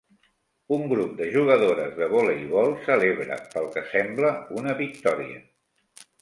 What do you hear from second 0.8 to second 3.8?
grup de jugadores de voleibol celebra, pel